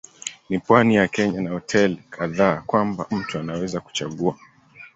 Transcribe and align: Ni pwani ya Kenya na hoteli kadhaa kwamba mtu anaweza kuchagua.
Ni 0.49 0.59
pwani 0.59 0.95
ya 0.95 1.07
Kenya 1.07 1.41
na 1.41 1.49
hoteli 1.49 2.03
kadhaa 2.09 2.61
kwamba 2.61 3.05
mtu 3.11 3.39
anaweza 3.39 3.79
kuchagua. 3.79 4.37